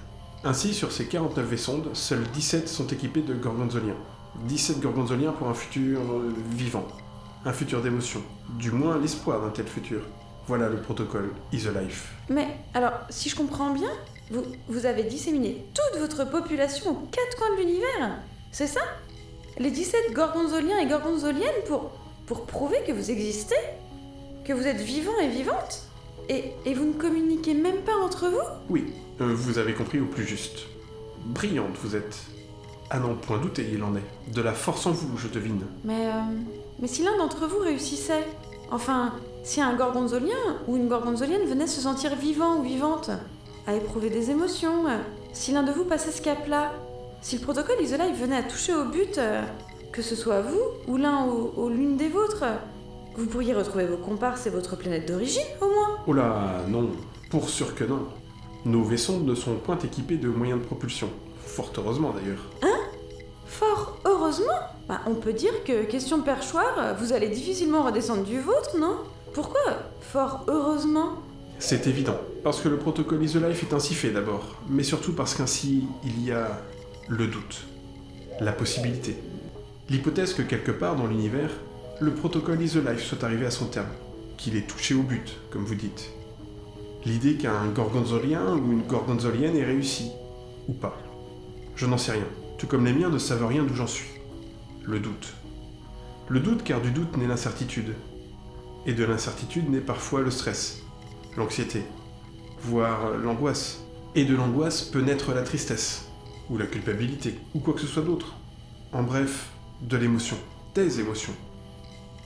Ainsi, 0.43 0.73
sur 0.73 0.91
ces 0.91 1.05
49 1.05 1.45
vaisondes, 1.45 1.89
seuls 1.93 2.23
17 2.33 2.67
sont 2.67 2.87
équipés 2.87 3.21
de 3.21 3.33
gorgonzoliens. 3.33 3.95
17 4.47 4.79
gorgonzoliens 4.79 5.31
pour 5.31 5.47
un 5.47 5.53
futur 5.53 6.01
vivant. 6.49 6.87
Un 7.45 7.53
futur 7.53 7.81
d'émotion. 7.81 8.21
Du 8.57 8.71
moins 8.71 8.97
l'espoir 8.99 9.41
d'un 9.41 9.49
tel 9.49 9.67
futur. 9.67 10.01
Voilà 10.47 10.67
le 10.69 10.81
protocole 10.81 11.31
Is 11.53 11.67
Life. 11.69 12.13
Mais 12.29 12.47
alors, 12.73 12.93
si 13.09 13.29
je 13.29 13.35
comprends 13.35 13.71
bien, 13.71 13.91
vous, 14.31 14.43
vous 14.67 14.85
avez 14.85 15.03
disséminé 15.03 15.65
toute 15.73 15.99
votre 15.99 16.29
population 16.29 16.91
aux 16.91 17.07
quatre 17.11 17.37
coins 17.37 17.55
de 17.55 17.61
l'univers 17.61 18.19
C'est 18.51 18.67
ça? 18.67 18.81
Les 19.57 19.71
17 19.71 20.13
gorgonzoliens 20.13 20.79
et 20.79 20.87
gorgonzoliennes 20.87 21.63
pour, 21.67 21.91
pour 22.31 22.45
prouver 22.45 22.77
que 22.87 22.93
vous 22.93 23.11
existez 23.11 23.57
Que 24.45 24.53
vous 24.53 24.65
êtes 24.65 24.79
vivant 24.79 25.17
et 25.21 25.27
vivante 25.27 25.81
et, 26.29 26.53
et 26.65 26.73
vous 26.73 26.85
ne 26.85 26.93
communiquez 26.93 27.53
même 27.53 27.81
pas 27.81 27.97
entre 28.01 28.29
vous 28.29 28.39
Oui, 28.69 28.85
euh, 29.19 29.33
vous 29.35 29.57
avez 29.57 29.73
compris 29.73 29.99
au 29.99 30.05
plus 30.05 30.23
juste. 30.23 30.59
Brillante 31.25 31.75
vous 31.83 31.97
êtes. 31.97 32.21
À 32.89 32.99
n'en 32.99 33.15
point 33.15 33.37
douter, 33.37 33.67
il 33.73 33.83
en 33.83 33.93
est. 33.97 34.33
De 34.33 34.41
la 34.41 34.53
force 34.53 34.85
en 34.85 34.91
vous, 34.91 35.17
je 35.17 35.27
devine. 35.27 35.59
Mais, 35.83 36.05
euh, 36.07 36.21
mais 36.79 36.87
si 36.87 37.03
l'un 37.03 37.17
d'entre 37.17 37.47
vous 37.47 37.59
réussissait 37.59 38.23
Enfin, 38.71 39.11
si 39.43 39.59
un 39.59 39.75
gorgonzolien 39.75 40.61
ou 40.69 40.77
une 40.77 40.87
gorgonzolienne 40.87 41.45
venait 41.45 41.67
se 41.67 41.81
sentir 41.81 42.15
vivant 42.15 42.59
ou 42.59 42.61
vivante, 42.61 43.09
à 43.67 43.73
éprouver 43.73 44.09
des 44.09 44.31
émotions, 44.31 44.87
euh, 44.87 44.99
si 45.33 45.51
l'un 45.51 45.63
de 45.63 45.73
vous 45.73 45.83
passait 45.83 46.11
ce 46.11 46.21
cap-là, 46.21 46.71
si 47.21 47.35
le 47.39 47.41
protocole 47.41 47.81
Isolife 47.81 48.17
venait 48.17 48.37
à 48.37 48.43
toucher 48.43 48.73
au 48.73 48.85
but, 48.85 49.19
que 49.91 50.01
ce 50.01 50.15
soit 50.15 50.41
vous 50.41 50.61
ou 50.87 50.97
l'un 50.97 51.25
ou, 51.25 51.69
l'une 51.69 51.97
des 51.97 52.07
vôtres, 52.07 52.45
vous 53.15 53.25
pourriez 53.25 53.53
retrouver 53.53 53.85
vos 53.85 53.97
comparses 53.97 54.47
et 54.47 54.49
votre 54.49 54.75
planète 54.77 55.07
d'origine, 55.07 55.43
au 55.59 55.65
moins 55.65 55.99
Oh 56.07 56.13
là, 56.13 56.61
non, 56.67 56.89
pour 57.29 57.49
sûr 57.49 57.75
que 57.75 57.83
non. 57.83 58.07
Nos 58.63 58.83
vaisseaux 58.83 59.17
ne 59.17 59.35
sont 59.35 59.55
point 59.55 59.77
équipés 59.79 60.17
de 60.17 60.29
moyens 60.29 60.61
de 60.61 60.65
propulsion. 60.65 61.09
Fort 61.45 61.71
heureusement 61.77 62.11
d'ailleurs. 62.11 62.49
Hein? 62.61 62.79
Fort 63.45 63.97
heureusement? 64.05 64.59
Bah, 64.87 65.01
On 65.07 65.15
peut 65.15 65.33
dire 65.33 65.63
que, 65.65 65.83
question 65.83 66.19
de 66.19 66.23
perchoir, 66.23 66.95
vous 66.99 67.11
allez 67.11 67.27
difficilement 67.27 67.83
redescendre 67.83 68.23
du 68.23 68.39
vôtre, 68.39 68.77
non? 68.79 68.97
Pourquoi 69.33 69.61
Fort 70.01 70.45
heureusement? 70.47 71.13
C'est 71.59 71.87
évident. 71.87 72.17
Parce 72.43 72.59
que 72.59 72.69
le 72.69 72.77
protocole 72.77 73.23
Isolife 73.23 73.63
est 73.63 73.73
ainsi 73.73 73.93
fait 73.93 74.09
d'abord. 74.09 74.55
Mais 74.69 74.83
surtout 74.83 75.13
parce 75.13 75.35
qu'ainsi, 75.35 75.85
il 76.03 76.25
y 76.25 76.31
a 76.31 76.61
le 77.07 77.27
doute. 77.27 77.65
La 78.39 78.51
possibilité. 78.51 79.15
L'hypothèse 79.91 80.33
que 80.33 80.41
quelque 80.41 80.71
part 80.71 80.95
dans 80.95 81.05
l'univers, 81.05 81.49
le 81.99 82.13
protocole 82.13 82.61
Isolife 82.61 83.03
soit 83.03 83.25
arrivé 83.25 83.45
à 83.45 83.51
son 83.51 83.65
terme. 83.65 83.89
Qu'il 84.37 84.55
ait 84.55 84.61
touché 84.61 84.93
au 84.93 85.03
but, 85.03 85.35
comme 85.49 85.65
vous 85.65 85.75
dites 85.75 86.11
L'idée 87.03 87.35
qu'un 87.35 87.67
gorgonzolien 87.67 88.55
ou 88.55 88.71
une 88.71 88.83
gorgonzolienne 88.83 89.57
ait 89.57 89.65
réussi, 89.65 90.11
ou 90.69 90.73
pas. 90.73 90.97
Je 91.75 91.85
n'en 91.87 91.97
sais 91.97 92.13
rien, 92.13 92.27
tout 92.57 92.67
comme 92.67 92.85
les 92.85 92.93
miens 92.93 93.09
ne 93.09 93.17
savent 93.17 93.45
rien 93.45 93.63
d'où 93.63 93.75
j'en 93.75 93.85
suis. 93.85 94.07
Le 94.85 95.01
doute. 95.01 95.33
Le 96.29 96.39
doute 96.39 96.63
car 96.63 96.79
du 96.79 96.91
doute 96.91 97.17
naît 97.17 97.27
l'incertitude. 97.27 97.93
Et 98.85 98.93
de 98.93 99.03
l'incertitude 99.03 99.69
naît 99.69 99.81
parfois 99.81 100.21
le 100.21 100.31
stress, 100.31 100.83
l'anxiété, 101.35 101.83
voire 102.61 103.17
l'angoisse. 103.17 103.83
Et 104.15 104.23
de 104.23 104.37
l'angoisse 104.37 104.83
peut 104.83 105.01
naître 105.01 105.33
la 105.33 105.41
tristesse, 105.41 106.05
ou 106.49 106.57
la 106.57 106.65
culpabilité, 106.65 107.35
ou 107.53 107.59
quoi 107.59 107.73
que 107.73 107.81
ce 107.81 107.87
soit 107.87 108.03
d'autre. 108.03 108.35
En 108.93 109.03
bref, 109.03 109.49
de 109.81 109.97
l'émotion, 109.97 110.37
des 110.75 110.99
émotions. 110.99 111.33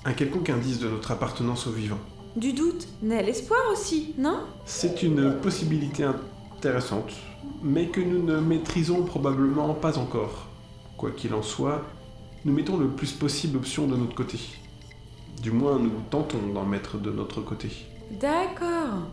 Un 0.03 0.13
quelconque 0.13 0.49
indice 0.49 0.79
de 0.79 0.89
notre 0.89 1.11
appartenance 1.11 1.67
au 1.67 1.71
vivant. 1.71 1.99
Du 2.35 2.53
doute 2.53 2.87
naît 3.01 3.23
l'espoir 3.23 3.59
aussi, 3.71 4.13
non? 4.17 4.41
C'est 4.65 5.03
une 5.03 5.35
possibilité 5.39 6.03
intéressante, 6.03 7.13
mais 7.63 7.87
que 7.87 8.01
nous 8.01 8.21
ne 8.21 8.39
maîtrisons 8.39 9.03
probablement 9.03 9.73
pas 9.73 9.97
encore. 9.97 10.47
Quoi 10.97 11.11
qu'il 11.11 11.33
en 11.33 11.41
soit, 11.41 11.81
nous 12.43 12.53
mettons 12.53 12.77
le 12.77 12.89
plus 12.89 13.13
possible 13.13 13.53
d'options 13.53 13.87
de 13.87 13.95
notre 13.95 14.15
côté. 14.15 14.37
Du 15.41 15.51
moins, 15.51 15.79
nous 15.79 15.91
tentons 16.09 16.39
d'en 16.53 16.65
mettre 16.65 16.97
de 16.97 17.11
notre 17.11 17.41
côté. 17.41 17.69
D'accord, 18.11 19.03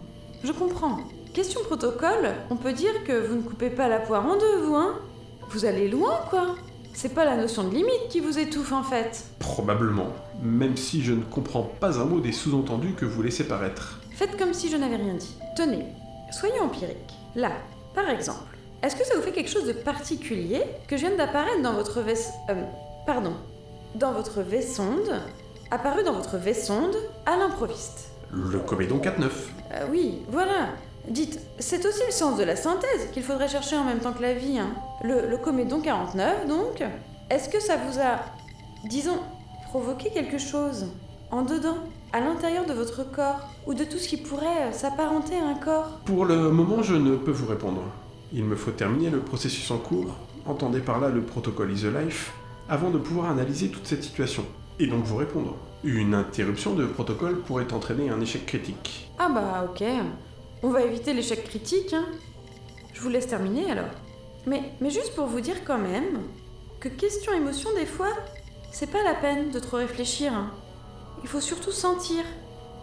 je 0.42 0.52
comprends. 0.52 0.98
Question 1.32 1.62
protocole, 1.62 2.34
on 2.50 2.56
peut 2.56 2.72
dire 2.72 3.04
que 3.04 3.26
vous 3.26 3.36
ne 3.36 3.42
coupez 3.42 3.70
pas 3.70 3.88
la 3.88 4.00
poire 4.00 4.26
en 4.26 4.36
deux, 4.36 4.62
vous, 4.64 4.74
hein? 4.74 4.98
Vous 5.48 5.64
allez 5.64 5.88
loin, 5.88 6.18
quoi 6.28 6.56
c'est 6.94 7.14
pas 7.14 7.24
la 7.24 7.36
notion 7.36 7.64
de 7.64 7.74
limite 7.74 8.08
qui 8.10 8.20
vous 8.20 8.38
étouffe 8.38 8.72
en 8.72 8.82
fait. 8.82 9.24
Probablement, 9.38 10.08
même 10.42 10.76
si 10.76 11.02
je 11.02 11.12
ne 11.12 11.22
comprends 11.22 11.62
pas 11.62 11.98
un 12.00 12.04
mot 12.04 12.20
des 12.20 12.32
sous-entendus 12.32 12.94
que 12.94 13.04
vous 13.04 13.22
laissez 13.22 13.44
paraître. 13.44 14.00
Faites 14.10 14.36
comme 14.36 14.52
si 14.52 14.70
je 14.70 14.76
n'avais 14.76 14.96
rien 14.96 15.14
dit. 15.14 15.36
Tenez, 15.56 15.86
soyons 16.30 16.64
empiriques. 16.64 17.14
Là, 17.34 17.52
par 17.94 18.08
exemple, 18.08 18.56
est-ce 18.82 18.96
que 18.96 19.04
ça 19.04 19.14
vous 19.16 19.22
fait 19.22 19.32
quelque 19.32 19.50
chose 19.50 19.66
de 19.66 19.72
particulier 19.72 20.62
que 20.88 20.96
je 20.96 21.06
vienne 21.06 21.16
d'apparaître 21.16 21.62
dans 21.62 21.74
votre 21.74 22.00
vaisse... 22.00 22.30
Euh, 22.50 22.64
pardon. 23.06 23.34
Dans 23.94 24.12
votre 24.12 24.40
vaissonde 24.40 25.20
Apparu 25.70 26.02
dans 26.02 26.12
votre 26.12 26.36
vaissonde 26.36 26.94
à 27.24 27.38
l'improviste? 27.38 28.10
Le 28.30 28.58
comédon 28.58 28.98
4-9. 28.98 29.30
Euh, 29.72 29.86
oui, 29.90 30.18
voilà. 30.28 30.68
Dites, 31.08 31.40
c'est 31.58 31.84
aussi 31.84 32.02
le 32.06 32.12
sens 32.12 32.38
de 32.38 32.44
la 32.44 32.56
synthèse 32.56 33.10
qu'il 33.12 33.22
faudrait 33.22 33.48
chercher 33.48 33.76
en 33.76 33.84
même 33.84 33.98
temps 33.98 34.12
que 34.12 34.22
la 34.22 34.34
vie. 34.34 34.58
Hein. 34.58 34.70
Le, 35.02 35.28
le 35.28 35.36
comédon 35.36 35.80
49, 35.80 36.46
donc. 36.46 36.82
Est-ce 37.30 37.48
que 37.48 37.60
ça 37.60 37.76
vous 37.76 37.98
a, 37.98 38.20
disons, 38.86 39.18
provoqué 39.70 40.10
quelque 40.10 40.38
chose 40.38 40.86
en 41.30 41.42
dedans, 41.42 41.78
à 42.12 42.20
l'intérieur 42.20 42.66
de 42.66 42.74
votre 42.74 43.10
corps, 43.10 43.48
ou 43.66 43.72
de 43.72 43.84
tout 43.84 43.96
ce 43.96 44.06
qui 44.06 44.18
pourrait 44.18 44.68
euh, 44.68 44.72
s'apparenter 44.72 45.36
à 45.38 45.46
un 45.46 45.54
corps? 45.54 46.00
Pour 46.04 46.26
le 46.26 46.50
moment, 46.50 46.82
je 46.82 46.94
ne 46.94 47.16
peux 47.16 47.30
vous 47.30 47.46
répondre. 47.46 47.80
Il 48.34 48.44
me 48.44 48.54
faut 48.54 48.70
terminer 48.70 49.08
le 49.08 49.20
processus 49.20 49.70
en 49.70 49.78
cours, 49.78 50.14
entendez 50.44 50.80
par 50.80 51.00
là 51.00 51.08
le 51.08 51.22
protocole 51.22 51.72
Is 51.72 51.84
Life, 51.84 52.32
avant 52.68 52.90
de 52.90 52.98
pouvoir 52.98 53.30
analyser 53.30 53.68
toute 53.68 53.86
cette 53.86 54.04
situation, 54.04 54.44
et 54.78 54.86
donc 54.86 55.04
vous 55.04 55.16
répondre. 55.16 55.56
Une 55.84 56.12
interruption 56.12 56.74
de 56.74 56.84
protocole 56.84 57.40
pourrait 57.40 57.72
entraîner 57.72 58.10
un 58.10 58.20
échec 58.20 58.44
critique. 58.44 59.08
Ah 59.18 59.30
bah 59.30 59.66
ok. 59.70 59.82
On 60.64 60.70
va 60.70 60.82
éviter 60.82 61.12
l'échec 61.12 61.42
critique. 61.44 61.92
Hein. 61.92 62.06
Je 62.92 63.00
vous 63.00 63.08
laisse 63.08 63.26
terminer 63.26 63.70
alors. 63.70 63.90
Mais, 64.46 64.62
mais 64.80 64.90
juste 64.90 65.14
pour 65.14 65.26
vous 65.26 65.40
dire 65.40 65.64
quand 65.64 65.78
même 65.78 66.20
que 66.80 66.88
question 66.88 67.32
émotion 67.32 67.70
des 67.74 67.86
fois, 67.86 68.10
c'est 68.70 68.90
pas 68.90 69.02
la 69.02 69.14
peine 69.14 69.50
de 69.50 69.58
trop 69.58 69.78
réfléchir. 69.78 70.32
Hein. 70.32 70.50
Il 71.22 71.28
faut 71.28 71.40
surtout 71.40 71.72
sentir. 71.72 72.24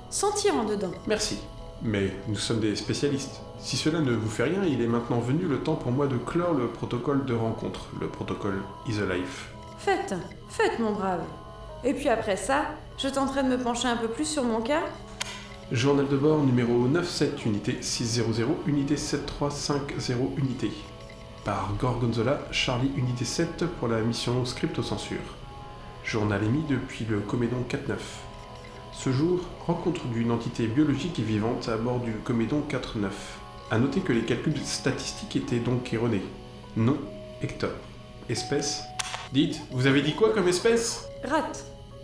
Sentir 0.09 0.55
en 0.55 0.65
dedans. 0.65 0.91
Merci. 1.07 1.39
Mais 1.81 2.12
nous 2.27 2.36
sommes 2.36 2.59
des 2.59 2.75
spécialistes. 2.75 3.41
Si 3.59 3.77
cela 3.77 4.01
ne 4.01 4.12
vous 4.12 4.29
fait 4.29 4.43
rien, 4.43 4.63
il 4.63 4.81
est 4.81 4.88
maintenant 4.88 5.19
venu 5.19 5.45
le 5.45 5.59
temps 5.59 5.75
pour 5.75 5.91
moi 5.91 6.07
de 6.07 6.17
clore 6.17 6.53
le 6.53 6.67
protocole 6.67 7.25
de 7.25 7.33
rencontre, 7.33 7.88
le 8.01 8.07
protocole 8.07 8.62
Is 8.88 9.00
Life. 9.09 9.50
Faites, 9.77 10.15
faites 10.50 10.79
mon 10.79 10.91
brave. 10.91 11.24
Et 11.86 11.93
puis 11.93 12.09
après 12.09 12.36
ça, 12.36 12.65
je 12.98 13.07
tenterai 13.07 13.43
de 13.43 13.48
me 13.48 13.57
pencher 13.57 13.88
un 13.88 13.95
peu 13.95 14.09
plus 14.09 14.25
sur 14.25 14.43
mon 14.43 14.62
cas 14.62 14.83
Journal 15.72 16.08
de 16.08 16.18
bord 16.18 16.44
numéro 16.44 16.88
97, 16.88 17.46
unité 17.46 17.78
600, 17.80 18.24
unité 18.66 18.98
7350, 18.98 20.36
unité. 20.40 20.72
Par 21.46 21.72
Gorgonzola, 21.80 22.40
Charlie 22.52 22.92
unité 22.98 23.24
7 23.24 23.66
pour 23.80 23.88
la 23.88 24.02
mission 24.02 24.44
Scripto-censure. 24.46 25.18
Journal 26.04 26.44
émis 26.44 26.64
depuis 26.68 27.06
le 27.08 27.20
Comédon 27.20 27.64
4-9. 27.70 27.98
Ce 28.94 29.12
jour, 29.12 29.42
rencontre 29.68 30.08
d'une 30.08 30.32
entité 30.32 30.66
biologique 30.66 31.20
et 31.20 31.24
vivante 31.24 31.70
à 31.70 31.78
bord 31.78 32.00
du 32.00 32.14
Comédon 32.24 32.64
4-9. 32.68 33.10
A 33.70 33.78
noter 33.78 34.00
que 34.00 34.12
les 34.12 34.24
calculs 34.24 34.58
statistiques 34.64 35.36
étaient 35.36 35.60
donc 35.60 35.94
erronés. 35.94 36.24
Nom, 36.78 36.98
Hector. 37.44 37.70
Espèce 38.28 38.82
Dites, 39.34 39.62
vous 39.70 39.86
avez 39.86 40.02
dit 40.02 40.16
quoi 40.16 40.34
comme 40.34 40.48
espèce? 40.48 41.08
Rat. 41.24 41.52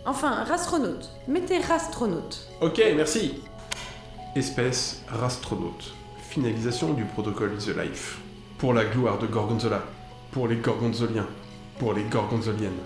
Enfin, 0.04 0.44
rastronaute. 0.44 1.10
Mettez 1.26 1.58
rastronaute. 1.58 2.46
Ok, 2.60 2.80
merci. 2.94 3.42
Espèce 4.36 5.02
rastronaute. 5.08 5.94
Finalisation 6.28 6.92
du 6.92 7.06
protocole 7.06 7.56
The 7.56 7.74
Life. 7.74 8.18
Pour 8.58 8.74
la 8.74 8.84
gloire 8.84 9.18
de 9.18 9.26
Gorgonzola. 9.26 9.82
Pour 10.30 10.46
les 10.46 10.56
Gorgonzoliens. 10.56 11.26
pour 11.78 11.94
les 11.94 12.02
gorgonzoliennes. 12.04 12.84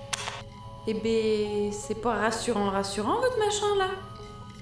Eh 0.87 0.95
ben, 0.95 1.73
c'est 1.73 2.01
pas 2.01 2.15
rassurant, 2.15 2.71
rassurant 2.71 3.17
votre 3.21 3.39
machin 3.39 3.77
là 3.79 3.89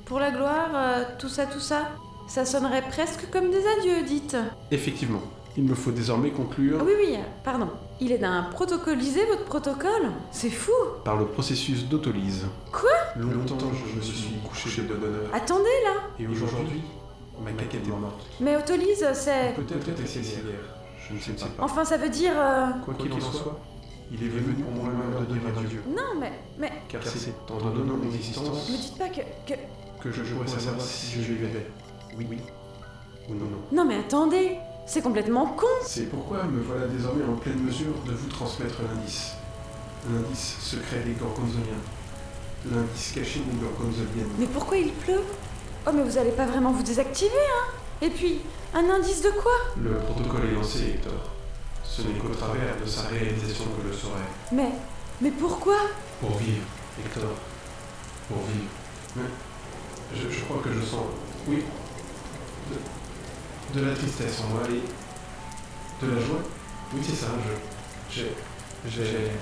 Pour 0.07 0.19
la 0.19 0.31
gloire, 0.31 0.71
euh, 0.75 1.05
tout 1.19 1.29
ça, 1.29 1.45
tout 1.45 1.61
ça 1.61 1.91
Ça 2.27 2.47
sonnerait 2.47 2.89
presque 2.89 3.29
comme 3.31 3.51
des 3.51 3.67
adieux, 3.79 4.03
dites. 4.07 4.37
Effectivement, 4.71 5.23
il 5.59 5.65
me 5.65 5.75
faut 5.75 5.91
désormais 5.91 6.31
conclure. 6.31 6.81
Oui, 6.87 6.93
oui, 6.97 7.17
pardon. 7.43 7.69
Il 8.01 8.13
est 8.13 8.19
d'un 8.19 8.45
protocolisé, 8.45 9.27
votre 9.27 9.45
protocole 9.45 10.13
C'est 10.31 10.51
fou 10.51 10.71
Par 11.05 11.17
le 11.17 11.27
processus 11.27 11.89
d'autolyse. 11.89 12.47
Quoi? 12.71 12.89
Longtemps, 13.17 13.57
je 13.73 13.97
me 13.97 14.01
suis 14.01 14.35
couché 14.49 14.83
de 14.83 14.95
bonheur. 14.95 15.29
Attendez 15.33 15.65
là 15.85 15.95
Et 16.21 16.29
aujourd'hui, 16.29 16.81
ma 17.43 17.51
caquette 17.51 17.85
est 17.85 17.91
morte. 17.91 18.25
Mais 18.41 18.57
autolyse, 18.57 19.05
c'est. 19.15 19.55
Peut-être 19.57 20.01
essayer 20.01 20.39
Je 21.09 21.15
ne 21.15 21.19
sais 21.19 21.33
pas. 21.33 21.49
Enfin, 21.65 21.85
ça 21.85 21.97
veut 21.97 22.09
dire. 22.09 22.35
euh, 22.37 22.67
Quoi 22.85 22.95
qu'il 22.95 23.13
en 23.13 23.21
soit, 23.21 23.59
il 24.13 24.23
est 24.23 24.29
venu 24.29 24.55
pour 24.63 24.71
moi 24.71 24.93
l'heure 25.11 25.23
de 25.23 25.33
dire 25.35 25.43
adieu. 25.59 25.83
Non, 25.89 26.21
mais. 26.21 26.33
Mais. 26.57 26.71
Car 26.89 27.03
c'est 27.03 27.35
en 27.51 27.57
donnant 27.71 27.97
mon 27.97 28.13
existence 28.15 28.71
Me 28.71 28.77
dites 28.77 28.97
pas 28.97 29.09
que. 29.09 29.23
que... 29.45 29.55
que 30.09 30.13
je 30.13 30.23
pourrais 30.35 30.47
savoir 30.47 30.81
si 30.81 31.21
je 31.21 31.33
vivais. 31.33 31.67
Oui, 32.17 32.29
oui. 32.31 32.39
Ou 33.29 33.35
non, 33.35 33.47
non. 33.47 33.59
Non, 33.73 33.85
mais 33.85 33.97
attendez 33.97 34.57
C'est 34.89 35.03
complètement 35.03 35.45
con 35.49 35.67
C'est 35.85 36.09
pourquoi 36.09 36.45
me 36.45 36.63
voilà 36.63 36.87
désormais 36.87 37.23
en 37.25 37.37
pleine 37.37 37.63
mesure 37.63 37.93
de 38.07 38.13
vous 38.13 38.29
transmettre 38.29 38.77
l'indice. 38.83 39.33
L'indice 40.11 40.57
secret 40.61 41.01
des 41.05 41.13
gorgonzoliens. 41.13 41.83
L'indice 42.73 43.13
caché 43.15 43.41
des 43.41 43.59
gorgonzoliennes. 43.59 44.31
Mais 44.39 44.47
pourquoi 44.47 44.79
il 44.79 44.91
pleut? 44.93 45.21
Oh, 45.87 45.91
mais 45.95 46.03
vous 46.03 46.17
allez 46.17 46.31
pas 46.31 46.47
vraiment 46.47 46.73
vous 46.73 46.83
désactiver, 46.83 47.29
hein? 47.31 47.73
Et 48.01 48.09
puis, 48.09 48.41
un 48.73 48.89
indice 48.89 49.21
de 49.21 49.29
quoi? 49.29 49.53
Le 49.77 49.95
protocole 49.99 50.47
est 50.51 50.55
lancé, 50.55 50.95
Hector. 50.95 51.33
Ce 51.85 52.01
n'est 52.01 52.19
qu'au 52.19 52.29
travers 52.29 52.81
de 52.83 52.89
sa 52.89 53.09
réalisation 53.09 53.65
que 53.65 53.83
je 53.83 53.89
le 53.89 53.95
saurai. 53.95 54.23
Mais. 54.53 54.71
Mais 55.21 55.33
pourquoi? 55.33 55.77
Pour 56.19 56.35
vivre, 56.39 56.65
Hector. 56.99 57.35
Pour 58.27 58.39
vivre. 58.39 58.71
Mais 59.17 59.29
je, 60.17 60.35
je 60.35 60.45
crois 60.47 60.63
que 60.65 60.73
je 60.73 60.81
sens, 60.81 61.05
oui, 61.47 61.63
de, 62.71 62.77
de 63.75 63.85
la 63.85 63.95
tristesse 63.95 64.41
en 64.41 64.55
moi 64.55 64.63
et 64.69 66.05
de 66.05 66.13
la 66.13 66.21
joie. 66.21 66.41
Oui, 66.95 67.01
c'est 67.03 67.15
ça. 67.15 67.27
Je, 68.11 68.23
j'ai, 68.89 69.33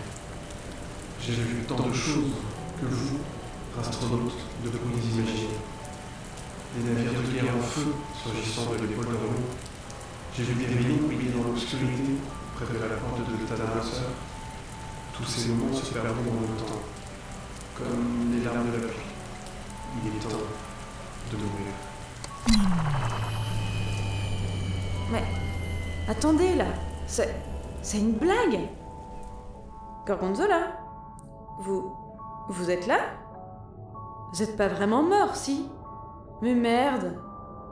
j'ai, 1.21 1.33
vu 1.33 1.63
tant 1.69 1.77
de 1.77 1.93
choses 1.93 2.35
que 2.81 2.87
vous, 2.87 3.19
astronautes, 3.79 4.35
ne 4.65 4.71
pouvez 4.71 4.95
imaginer. 4.95 5.49
Des 6.77 6.93
navires 6.93 7.23
de 7.23 7.33
guerre 7.33 7.57
en 7.57 7.63
feu 7.63 7.87
surgissant 8.23 8.73
de 8.73 8.87
l'épaule 8.87 9.07
de 9.07 9.11
Rome. 9.11 9.47
J'ai 10.37 10.43
vu 10.43 10.55
des 10.55 10.67
rayons 10.67 11.07
briller 11.07 11.31
dans 11.31 11.45
l'obscurité 11.45 12.19
près 12.57 12.67
de 12.67 12.79
la 12.81 12.97
porte 12.97 13.21
de 13.21 13.47
Tadamasseur. 13.47 14.11
Tous 15.17 15.25
ces 15.25 15.49
moments 15.49 15.73
se 15.73 15.93
perdront 15.95 16.13
dans 16.13 16.41
le 16.41 16.59
temps, 16.59 16.83
comme 17.79 18.33
les 18.33 18.45
larmes 18.45 18.71
de 18.73 18.83
la 18.83 18.89
pluie. 18.89 19.07
Il 20.05 20.09
est 20.09 20.21
temps 20.21 20.37
de 21.31 21.37
mourir. 21.37 21.96
Mais. 25.11 25.25
Attendez 26.09 26.55
là 26.55 26.67
C'est. 27.07 27.35
C'est 27.83 27.99
une 27.99 28.13
blague 28.13 28.61
Gorgonzola 30.07 30.79
Vous. 31.61 31.93
Vous 32.49 32.71
êtes 32.71 32.87
là? 32.87 32.99
Vous 34.33 34.43
êtes 34.43 34.57
pas 34.57 34.69
vraiment 34.69 35.03
mort, 35.03 35.37
si? 35.37 35.69
Mais 36.43 36.55
merde 36.55 37.17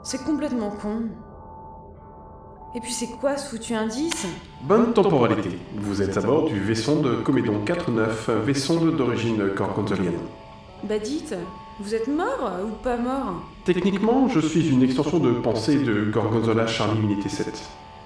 C'est 0.03 0.23
complètement 0.23 0.69
con. 0.69 1.09
Et 2.75 2.81
puis 2.81 2.91
c'est 2.91 3.07
quoi 3.07 3.37
ce 3.37 3.49
foutu 3.49 3.73
indice? 3.73 4.27
Bonne 4.61 4.93
temporalité. 4.93 5.57
Vous 5.77 6.01
êtes 6.01 6.17
à 6.17 6.21
bord 6.21 6.45
du 6.45 6.59
vaisseau 6.59 6.99
de 7.01 7.15
Comédon 7.15 7.63
4-9, 7.65 8.31
vaisseau 8.43 8.91
d'origine 8.91 9.47
gorgonzolienne. 9.55 10.19
Bah 10.83 10.99
dites, 10.99 11.35
vous 11.79 11.93
êtes 11.93 12.07
mort 12.07 12.51
ou 12.65 12.71
pas 12.83 12.97
mort? 12.97 13.43
Techniquement, 13.65 14.29
je 14.29 14.39
suis 14.39 14.69
une 14.69 14.81
extension 14.83 15.19
de 15.19 15.31
pensée 15.31 15.77
de 15.77 16.09
Gorgonzola 16.09 16.67
Charlie 16.67 17.01
Unité 17.01 17.29
7. 17.29 17.63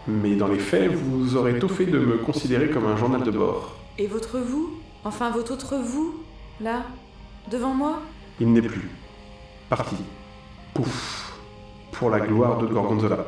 Mais 0.07 0.35
dans 0.35 0.47
les 0.47 0.57
faits, 0.57 0.91
vous 0.91 1.35
aurez 1.35 1.59
tôt 1.59 1.67
fait 1.67 1.85
de 1.85 1.99
me 1.99 2.17
considérer 2.17 2.69
comme 2.69 2.87
un 2.87 2.95
journal 2.97 3.21
de 3.21 3.31
bord. 3.31 3.75
Et 3.97 4.07
votre 4.07 4.39
vous? 4.39 4.71
Enfin 5.03 5.29
votre 5.29 5.53
autre 5.53 5.75
vous 5.75 6.15
Là 6.61 6.83
Devant 7.51 7.73
moi? 7.73 7.99
Il 8.39 8.51
n'est 8.51 8.61
plus. 8.61 8.89
Parti. 9.69 9.95
Pouf. 10.73 11.33
Pour 11.91 12.09
la 12.09 12.19
gloire 12.21 12.57
de 12.57 12.65
Gorgonzola. 12.65 13.25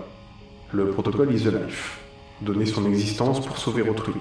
Le 0.74 0.90
protocole 0.90 1.34
is 1.36 1.44
the 1.44 1.54
life. 1.54 2.00
Donner 2.42 2.66
son 2.66 2.86
existence 2.88 3.46
pour 3.46 3.58
sauver 3.58 3.88
autrui. 3.88 4.16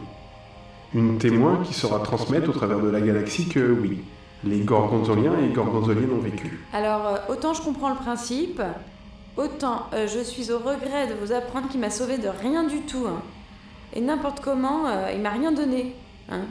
Une 0.94 1.18
témoin 1.18 1.62
qui 1.64 1.72
saura 1.72 2.00
transmettre 2.00 2.50
au 2.50 2.52
travers 2.52 2.80
de 2.80 2.88
la 2.88 3.00
galaxie 3.00 3.48
que 3.48 3.60
oui, 3.60 4.00
les 4.44 4.60
Gorgonzoliens 4.60 5.38
et 5.44 5.52
Gorgonzoliennes 5.52 6.12
ont 6.12 6.20
vécu. 6.22 6.60
Alors, 6.72 7.06
euh, 7.06 7.16
autant 7.28 7.52
je 7.54 7.62
comprends 7.62 7.90
le 7.90 7.96
principe, 7.96 8.62
autant 9.36 9.86
euh, 9.92 10.06
je 10.06 10.20
suis 10.20 10.50
au 10.50 10.58
regret 10.58 11.08
de 11.08 11.14
vous 11.14 11.32
apprendre 11.32 11.68
qu'il 11.68 11.80
m'a 11.80 11.90
sauvé 11.90 12.18
de 12.18 12.28
rien 12.28 12.64
du 12.64 12.80
tout. 12.82 13.06
hein. 13.08 13.22
Et 13.94 14.00
n'importe 14.00 14.40
comment, 14.40 14.86
euh, 14.86 15.10
il 15.14 15.20
m'a 15.20 15.30
rien 15.30 15.52
donné. 15.52 15.94
Hein. 16.30 16.42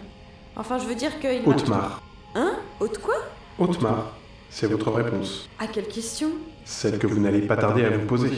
Enfin, 0.56 0.78
je 0.78 0.86
veux 0.86 0.96
dire 0.96 1.20
qu'il 1.20 1.42
m'a... 1.44 1.56
Otmar. 1.56 2.02
Hein? 2.36 2.54
Haute 2.80 2.98
quoi? 3.00 3.16
Otmar, 3.58 4.12
c'est 4.50 4.68
votre 4.68 4.92
réponse. 4.92 5.48
À 5.58 5.68
quelle 5.68 5.88
question? 5.88 6.30
Celle 6.66 7.00
que 7.00 7.08
vous 7.08 7.20
n'allez 7.20 7.42
pas 7.42 7.56
tarder 7.58 7.86
à 7.86 7.90
vous 7.90 8.06
poser. 8.06 8.32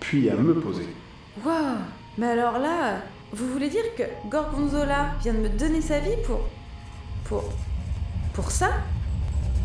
Puis 0.00 0.30
à 0.30 0.34
me 0.34 0.54
poser. 0.54 0.86
Waouh 1.44 1.76
Mais 2.16 2.28
alors 2.28 2.58
là, 2.58 2.98
vous 3.32 3.46
voulez 3.48 3.68
dire 3.68 3.84
que 3.96 4.02
Gorgonzola 4.28 5.10
vient 5.22 5.34
de 5.34 5.38
me 5.38 5.48
donner 5.48 5.80
sa 5.80 5.98
vie 5.98 6.16
pour... 6.26 6.40
Pour... 7.24 7.44
Pour 8.34 8.50
ça 8.50 8.70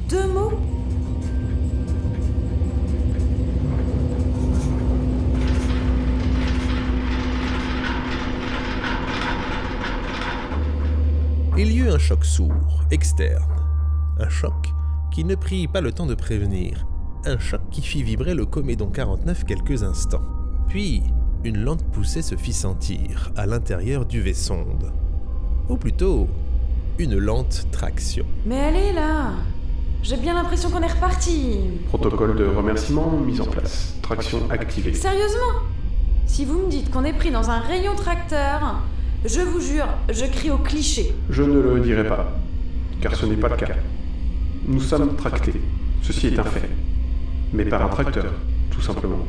Deux 0.09 0.27
mots 0.27 0.51
Il 11.57 11.71
y 11.71 11.77
eut 11.79 11.89
un 11.89 11.97
choc 11.97 12.23
sourd, 12.23 12.83
externe. 12.91 13.41
Un 14.19 14.29
choc 14.29 14.53
qui 15.11 15.23
ne 15.23 15.33
prit 15.33 15.67
pas 15.67 15.81
le 15.81 15.91
temps 15.91 16.05
de 16.05 16.13
prévenir. 16.13 16.85
Un 17.25 17.39
choc 17.39 17.61
qui 17.71 17.81
fit 17.81 18.03
vibrer 18.03 18.35
le 18.35 18.45
Comédon 18.45 18.91
49 18.91 19.43
quelques 19.45 19.81
instants. 19.81 20.21
Puis, 20.67 21.01
une 21.43 21.63
lente 21.63 21.83
poussée 21.85 22.21
se 22.21 22.35
fit 22.35 22.53
sentir 22.53 23.31
à 23.35 23.47
l'intérieur 23.47 24.05
du 24.05 24.21
vaisseau-sonde. 24.21 24.91
Ou 25.69 25.77
plutôt, 25.77 26.27
une 26.99 27.17
lente 27.17 27.65
traction. 27.71 28.25
Mais 28.45 28.59
allez 28.59 28.91
là 28.93 29.31
J'ai 30.03 30.17
bien 30.17 30.33
l'impression 30.33 30.69
qu'on 30.69 30.81
est 30.81 30.91
reparti 30.91 31.57
Protocole 31.89 32.35
de 32.35 32.45
remerciement 32.45 33.11
mis 33.25 33.39
en 33.41 33.45
place. 33.45 33.95
Traction 34.01 34.39
activée. 34.49 34.93
Sérieusement? 34.93 35.61
Si 36.25 36.45
vous 36.45 36.59
me 36.59 36.69
dites 36.69 36.89
qu'on 36.91 37.03
est 37.03 37.13
pris 37.13 37.31
dans 37.31 37.49
un 37.49 37.59
rayon 37.59 37.95
tracteur, 37.95 38.81
je 39.25 39.39
vous 39.41 39.59
jure, 39.61 39.87
je 40.09 40.25
crie 40.25 40.51
au 40.51 40.57
cliché. 40.57 41.13
Je 41.29 41.43
ne 41.43 41.59
le 41.59 41.79
dirai 41.79 42.05
pas, 42.07 42.37
car 43.01 43.15
ce 43.15 43.25
n'est 43.25 43.35
pas 43.37 43.49
le 43.49 43.55
cas. 43.55 43.67
Nous 44.67 44.81
sommes 44.81 45.15
tractés. 45.15 45.53
Ceci 46.01 46.27
est 46.27 46.39
un 46.39 46.43
fait. 46.43 46.69
Mais 47.53 47.65
par 47.65 47.81
un 47.85 47.89
tracteur, 47.89 48.25
tout 48.71 48.81
simplement. 48.81 49.19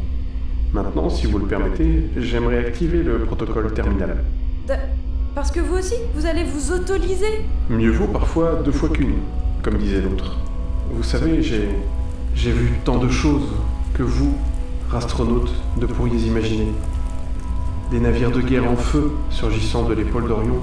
Maintenant, 0.72 1.09
si 1.09 1.26
vous 1.26 1.38
le 1.38 1.46
permettez, 1.46 2.11
j'aimerais 2.16 2.59
activer 2.66 3.02
le 3.02 3.20
protocole 3.20 3.72
terminal. 3.72 4.24
De- 4.66 4.74
Parce 5.34 5.50
que 5.50 5.60
vous 5.60 5.76
aussi, 5.76 5.94
vous 6.14 6.26
allez 6.26 6.44
vous 6.44 6.72
autoliser 6.72 7.44
Mieux 7.70 7.90
vaut 7.90 8.08
parfois 8.08 8.60
deux 8.64 8.72
fois 8.72 8.88
qu'une, 8.88 9.16
comme 9.62 9.78
disait 9.78 10.00
l'autre. 10.00 10.36
Vous 10.92 11.02
savez, 11.02 11.42
j'ai. 11.42 11.68
J'ai 12.34 12.52
vu 12.52 12.78
tant 12.84 12.98
de 12.98 13.08
choses 13.08 13.48
que 13.94 14.02
vous, 14.04 14.32
astronautes, 14.92 15.52
ne 15.76 15.86
pourriez 15.86 16.20
imaginer. 16.20 16.72
Des 17.90 17.98
navires 17.98 18.30
de 18.30 18.40
guerre 18.40 18.70
en 18.70 18.76
feu 18.76 19.10
surgissant 19.30 19.82
de 19.82 19.94
l'épaule 19.94 20.28
d'Orion. 20.28 20.60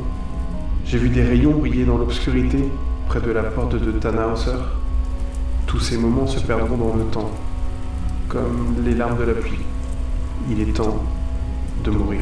J'ai 0.86 0.98
vu 0.98 1.10
des 1.10 1.24
rayons 1.24 1.52
briller 1.52 1.84
dans 1.84 1.98
l'obscurité 1.98 2.70
près 3.08 3.20
de 3.20 3.32
la 3.32 3.44
porte 3.44 3.76
de 3.76 3.92
Tannhauser. 3.92 4.52
Tous 5.68 5.80
ces 5.80 5.98
moments 5.98 6.28
se 6.28 6.40
perdront 6.40 6.78
dans 6.78 6.96
le 6.96 7.04
temps, 7.06 7.32
comme 8.30 8.76
les 8.86 8.94
larmes 8.94 9.18
de 9.18 9.24
la 9.24 9.34
pluie. 9.34 9.66
Il 10.50 10.62
est 10.62 10.74
temps 10.74 11.04
de 11.84 11.92
mourir. 11.92 12.22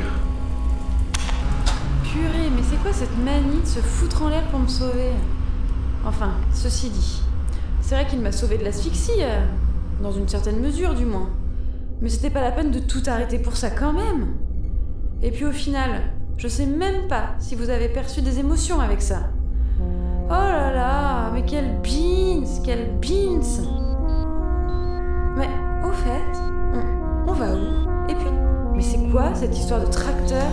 Quoi 2.84 2.91
cette 2.91 3.17
manie 3.17 3.62
de 3.62 3.65
se 3.65 3.80
foutre 3.80 4.24
en 4.24 4.28
l'air 4.28 4.43
pour 4.50 4.60
me 4.60 4.67
sauver 4.67 5.12
Enfin, 6.06 6.32
ceci 6.54 6.89
dit, 6.89 7.24
c'est 7.80 7.96
vrai 7.96 8.06
qu'il 8.06 8.19
m'a 8.19 8.34
sauvé 8.34 8.58
de 8.58 8.65
l'asphyxie, 8.65 9.22
euh, 9.22 9.39
dans 10.02 10.12
une 10.12 10.28
certaine 10.28 10.60
mesure 10.60 10.93
du 10.93 11.06
moins. 11.06 11.30
Mais 12.02 12.10
c'était 12.10 12.30
pas 12.30 12.41
la 12.41 12.52
peine 12.52 12.72
de 12.72 12.80
tout 12.80 13.02
arrêter 13.08 13.39
pour 13.39 13.56
ça 13.56 13.69
quand 13.69 13.93
même. 13.93 14.34
Et 15.22 15.32
puis 15.32 15.46
au 15.46 15.54
final, 15.54 16.02
je 16.36 16.50
sais 16.50 16.65
même 16.65 17.08
pas 17.08 17.36
si 17.39 17.56
vous 17.56 17.69
avez 17.69 17.88
perçu 17.88 18.22
des 18.22 18.39
émotions 18.39 18.82
avec 18.82 19.02
ça. 19.02 19.30
Oh 19.80 20.34
là 20.34 20.74
là, 20.74 21.32
mais 21.34 21.46
quelle 21.46 21.80
beans, 21.82 22.62
quelle 22.65 23.00
beans 23.00 23.63
Mais 25.38 25.48
au 25.86 25.91
fait, 25.93 26.38
on 27.28 27.32
va 27.32 27.56
où? 27.56 28.10
Et 28.10 28.15
puis, 28.15 28.28
mais 28.76 28.82
c'est 28.82 29.10
quoi 29.10 29.34
cette 29.36 29.58
histoire 29.58 29.80
de 29.80 29.89
tracteur? 29.89 30.52